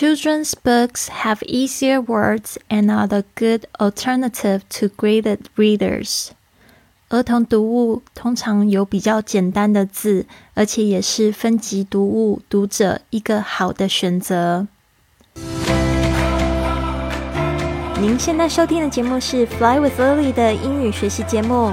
[0.00, 6.30] Children's books have easier words and are a good alternative to graded readers.
[7.08, 14.66] 儿童读物通常有比较简单的字，而且也是分级读物读者一个好的选择。
[18.00, 21.72] 您现在收听的节目是《Fly with Lily》的英语学习节目，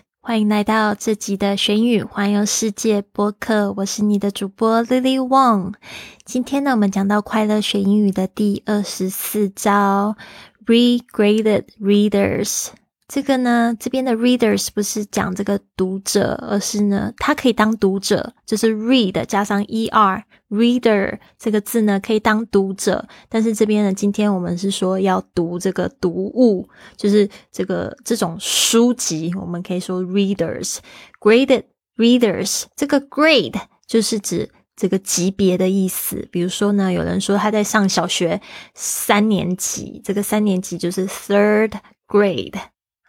[0.23, 3.73] 欢迎来到这集的学英语环游世界播客。
[3.77, 5.73] 我是你的主播 Lily Wong。
[6.23, 10.15] 今天呢，我们讲到快乐学英语的第二十四招
[10.67, 12.67] ：regraded readers。
[13.13, 23.05] 这个呢，这边的 readers 不是讲这个读者，而是呢，它可以当读者，就是 read 加上 er，reader 这个字呢可以当读者。
[23.27, 31.63] 但是这边呢，今天我们是说要读这个读物，就是这个这种书籍，我们可以说 readers，graded
[31.97, 32.63] readers。
[32.77, 36.25] 这个 grade 就是指这个级别的意思。
[36.31, 38.39] 比如说呢，有人说他在上小学
[38.73, 41.73] 三年级，这个三年级就是 third
[42.07, 42.53] grade。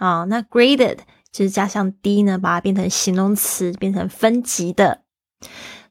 [0.02, 0.98] 啊，那 graded
[1.30, 5.02] 就是加上 d 呢，把它变成形容词，变成分级的。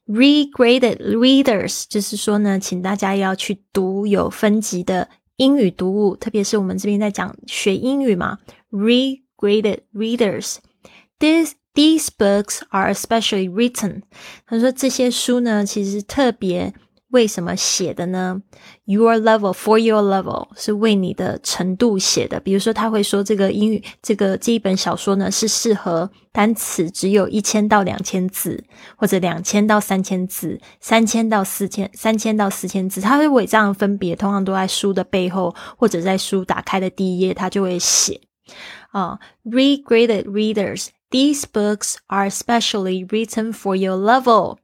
[0.06, 8.38] regraded readers 就是说呢，请大家要去读有分级的英语读物，特别是我们这边在讲学英语嘛。
[8.70, 14.02] regraded readers，these these books are especially written。
[14.44, 16.74] 他说这些书呢，其实特别。
[17.12, 18.42] 为什么写的呢
[18.86, 22.40] ？Your level for your level 是为你的程度写的。
[22.40, 28.64] 比如说，他会说这个英语这个这一本小说呢是适合单词只有一千到两千字，
[28.96, 33.00] 或者两千到三千字，三千到四千三千到四千字。
[33.02, 38.22] 他会为这样分别，通常都在书的背后，或者在书打开的第一页，他就会写
[38.90, 39.18] 啊。
[39.44, 44.56] Regraded readers, these books are specially written for your level.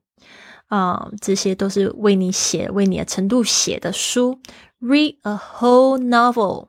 [0.68, 4.38] 啊，这些都是为你写、为你的程度写的书。
[4.80, 6.68] Read a whole novel，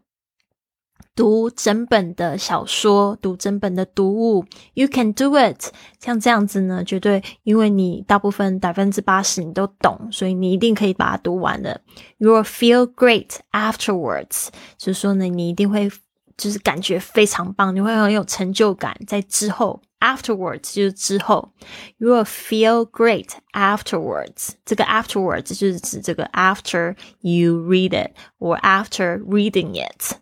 [1.15, 4.45] 读整本的小说，读整本的读物。
[4.73, 11.81] You can do it，像这样子呢，绝对因为你大部分百分之八十你都懂，所以你一定可以把它读完的。
[12.17, 15.91] You will feel great afterwards，就是说呢，你一定会
[16.39, 19.81] 就是感觉非常棒，你会很有成就感在之后。
[19.99, 21.51] Afterwards 就是之后
[21.97, 24.51] ，you will feel great afterwards。
[24.63, 30.15] 这个 afterwards 就是指这个 after you read it or after reading it。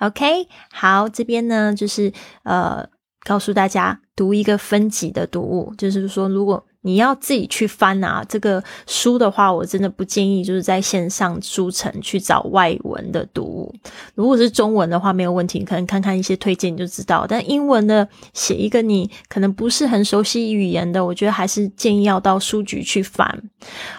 [0.00, 2.86] OK，好，这边呢就是呃
[3.24, 6.67] 告诉大家读一个分级的读物，就是说如果。
[6.82, 13.74] 你要自己去翻啊，这个书的话，我真的不建议就是在线上书城去找外文的读物。
[14.14, 17.26] 如果是中文的话，没有问题，可能看看一些推荐就知道。
[17.28, 23.50] 但英文的写一个你可能不是很熟悉语言的，我觉得还是建议要到书局去翻。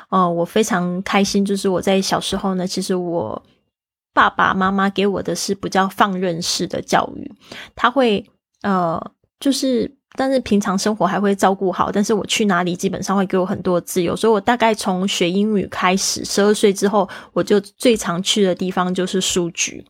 [0.10, 3.44] 哦，我非常开心，就是我在小时候呢，其实我
[4.14, 7.30] 爸爸妈妈给我的是比较放任式的教育，
[7.76, 8.26] 他会
[8.62, 9.99] 呃，就是。
[10.16, 19.86] 但是平常生活还会照顾好，但是我去哪里基本上会给我很多自由，所以我大概从学英语开始，十二岁之后，我就最常去的地方就是书局，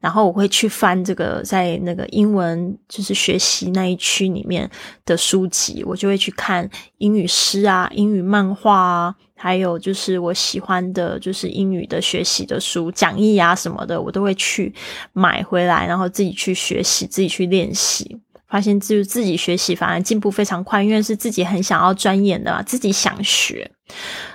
[0.00, 4.68] 然后我会去翻这个在那个英文就是学习那一区里面
[5.06, 6.68] 的书籍，我就会去看
[6.98, 14.74] 英语诗啊、英语漫画啊，还有就是我喜欢的就是英语的学习的书、讲义啊什么的，我都会去
[15.12, 18.18] 买回来，然后自己去学习，自己去练习。
[18.52, 23.70] 发现自自己学习反而进步非常快，因为是自己很想要钻研的，自己想学，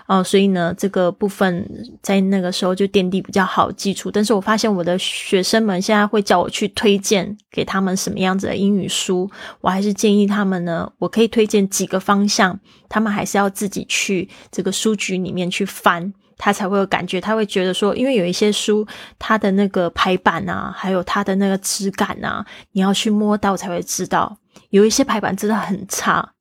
[0.07, 1.69] 哦，所以呢，这个部分
[2.01, 4.09] 在那个时候就奠定比较好基础。
[4.09, 9.29] 但是我发现我的学生们现在会叫我去推荐给他们什么样子的英语书，
[9.61, 12.59] 我还是建议他们呢，我可以推荐几个方向，
[12.89, 16.11] 他们还是要自己去这个书局里面去翻。
[16.37, 18.87] 他才会有感觉，他会觉得说，因为有一些书，
[19.17, 24.37] 它的那个排版啊，还有它的那个质感啊，你要去摸到才会知道。
[24.69, 26.33] 有一些排版真的很差，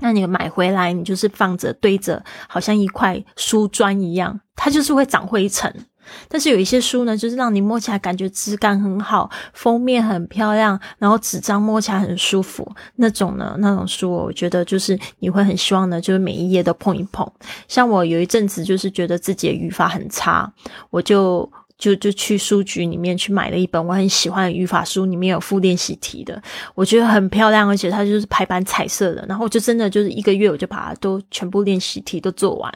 [0.00, 5.86] 那你买回来，你就是放着堆着，好像一块书砖一样，它就是会长灰尘。
[6.28, 13.56] 但是有一些书呢，就是让你摸起来感觉质感很好，封面很漂亮，然后纸张摸起来很舒服那种呢。
[13.58, 17.30] 那种书，我觉得就是你会很希望呢，就是每一页都碰一碰。
[17.66, 20.52] 像我有一阵子就是觉得自己的语法很差，
[20.90, 26.40] 我就就就去书局里面去买了一本我很喜欢的语法书，里面有附练习题的，
[26.74, 29.24] 我觉得很漂亮，而且它就是排版彩色的。
[29.28, 32.72] 然后就真的就是一个月，我就把它都全部练习题都做完。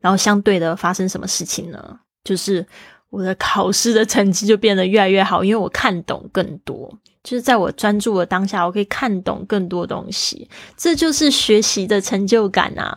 [0.00, 1.98] 然后相对的发生什么事情呢？
[2.26, 2.66] 就是
[3.08, 6.92] 我的考试的成绩就变得越来越好，因为我看懂更多。
[7.22, 12.94] 就是在我专注的当下，我可以看懂更多东西，这就是学习的成就感啊！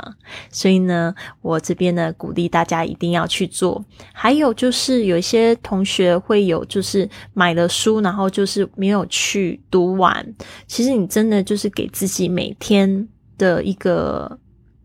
[0.51, 1.11] 所以呢，
[1.41, 3.83] 我这边呢鼓励大家一定要去做。
[4.13, 10.23] 还有就是有一些同学会有，就是买了书，然后就是没有去读完。
[10.67, 14.37] 其实你真的就是给自己每天的一个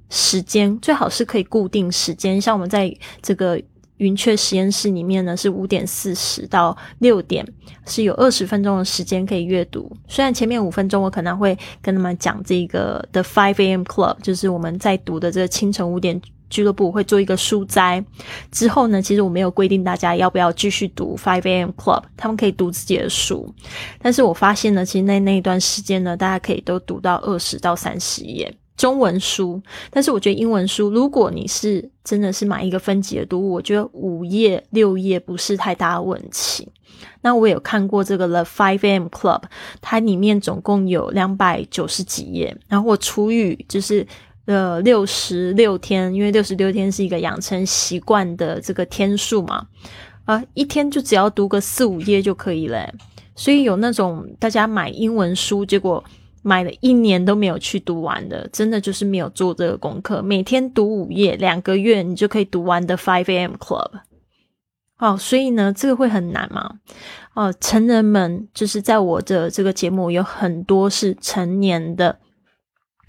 [0.08, 3.60] 时间，最好是可以固定时间，像我们在这个。
[3.98, 7.46] 云雀实验室里面呢，是五点四十到六点，
[7.86, 9.90] 是有二十分钟的时间可以阅读。
[10.08, 13.82] 虽然前面五分钟我可能会跟他们讲这个的 Five A.M.
[13.82, 16.20] Club，就是我们在读的这个清晨五点
[16.50, 18.04] 俱乐部会做一个书斋。
[18.50, 21.70] 之后呢，其实我没有规定大家要不要继续读 Five A.M.
[21.70, 23.54] Club，他们可以读自己的书。
[24.00, 28.52] 但是我发现呢，其实那那一段时间呢，大家可以都读到二十到三十页。
[28.76, 36.68] 中文书，但是我觉得英文书，如果你是真的是买一个分级的读物，我觉得五页六页不是太大问题。
[37.22, 39.42] 那我有看过这个 The Five M Club，
[39.80, 44.04] 它里面总共有两百九十几页，然后我除以就是
[44.46, 49.66] 呃六十六天，因为六十六天是一个养成习惯的这个天数嘛，
[50.24, 52.92] 啊，一天就只要读个四五页就可以了。
[53.36, 56.02] 所以有那种大家买英文书，结果。
[56.44, 60.20] 买了一年都没有去读完的，真的就是没有做这个功课。
[60.20, 63.54] 每天读五页，两个月你就可以读完的 Five A.M.
[63.54, 63.90] Club。
[64.98, 66.78] 哦，所以呢，这个会很难吗？
[67.32, 72.18] 哦，成人们就是在我的这个节目有很多是成年的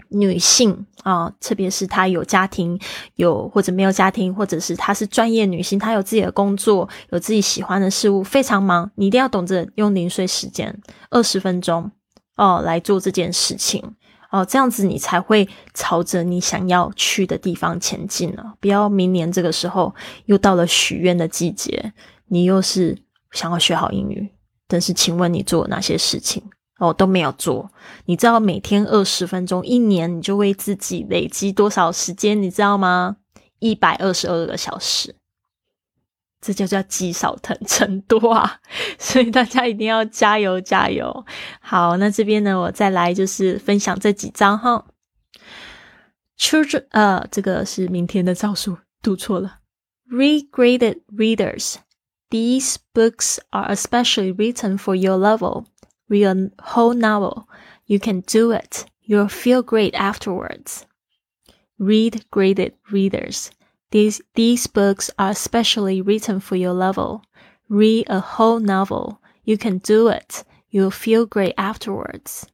[0.08, 2.80] 女性啊，特别是她有家庭，
[3.16, 8.90] 有或者没有家庭，或者是她是专业女性，她有自己的工作，有自己喜欢的事物，非常忙。
[8.94, 10.80] 你一定要懂得用零碎时间，
[11.10, 11.90] 二十分钟。
[12.36, 13.82] 哦，来做这件事情
[14.30, 18.42] 哦，这样子你才会朝着你想要去的地方前进呢。
[18.60, 19.94] 不要明年这个时候
[20.26, 21.92] 又到了许愿的季节，
[22.28, 22.96] 你又是
[23.32, 24.28] 想要学好英语，
[24.68, 26.42] 但是请问你做了哪些事情？
[26.78, 27.70] 哦，都没有做。
[28.04, 32.42] 你知道每天二十分钟，一年你就为自己累积多少时间？
[32.42, 33.16] 你知道吗？
[33.60, 35.14] 一百二十二个小时。
[36.46, 38.60] 这就叫积少成多啊！
[39.00, 41.26] 所以大家一定要加油加油。
[41.58, 44.86] 好，那这边呢，我再来就是分享这几章哈。
[46.38, 49.58] Children，呃，这个是明天的招数，读错了。
[50.08, 51.74] Regraded readers,
[52.30, 55.64] these books are especially written for your level.
[56.08, 57.46] Read a whole novel.
[57.86, 58.84] You can do it.
[59.04, 60.82] You'll feel great afterwards.
[61.76, 63.48] Read graded readers.
[63.91, 67.23] These, these books are specially written for your level.
[67.67, 69.19] Read a whole novel.
[69.43, 70.43] You can do it.
[70.69, 72.47] You'll feel great afterwards.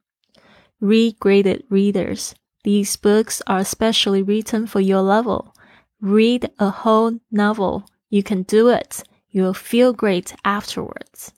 [0.80, 2.34] Read graded readers.
[2.64, 5.54] These books are specially written for your level.
[6.02, 7.84] Read a whole novel.
[8.10, 9.04] You can do it.
[9.30, 11.30] You'll feel great afterwards.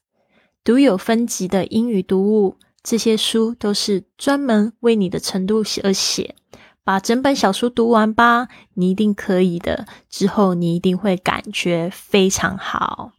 [0.64, 6.36] 读有分级的英语读物，这些书都是专门为你的程度而写。
[6.85, 9.87] 把整本小书读完吧，你一定可以的。
[10.11, 13.13] 之后你一定会感觉非常好。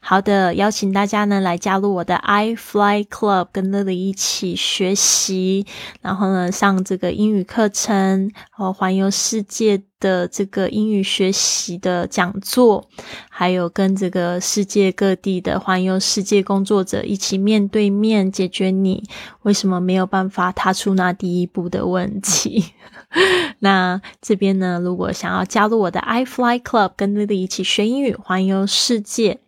[0.00, 5.66] 好的，邀请大家呢来加入我的 I Fly Club，跟 Lily 一起学习，
[6.00, 12.84] 然后呢上这个英语课程，哦，环游世界的这个英语学习的讲座，
[13.28, 19.02] 还有跟这个世界各地的环游世界工作者一起面对面解决你
[19.42, 22.72] 为什么没有办法踏出那第一步的问题。
[23.60, 29.40] 那这边呢，如果想要加入我的 I Fly Club，跟 Lily 一起学英语，环游世界。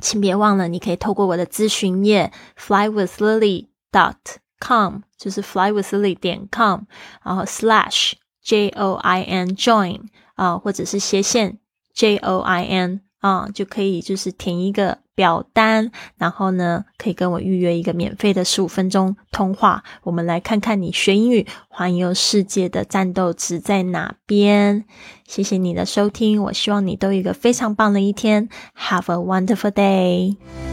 [0.00, 4.16] 请别忘了，你可以透过我的咨询页 flywithlily dot
[4.60, 6.82] com，就是 flywithlily 点 com，
[7.22, 10.00] 然后 slash j o i n join
[10.34, 11.58] 啊，或者是斜线
[11.94, 14.98] j o i n 啊，就可以就是填一个。
[15.20, 19.84] 表单，然后呢，可以跟我预约一个免费的十五分钟通话。
[20.02, 24.86] 我们来看看你学英语环游世界的战斗值在哪边。
[25.26, 28.48] 谢谢你的收听，我希望你都有一个非常棒的一天。
[28.78, 30.69] Have a wonderful day。